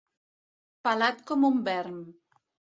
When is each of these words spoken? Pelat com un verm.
Pelat 0.87 1.23
com 1.33 1.47
un 1.53 1.63
verm. 1.71 2.03